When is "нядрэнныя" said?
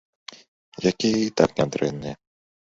1.61-2.15